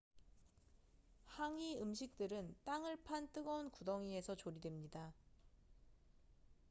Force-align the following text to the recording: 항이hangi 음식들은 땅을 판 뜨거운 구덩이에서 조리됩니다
항이hangi 1.27 1.79
음식들은 1.79 2.55
땅을 2.63 3.03
판 3.03 3.31
뜨거운 3.31 3.69
구덩이에서 3.69 4.33
조리됩니다 4.33 5.13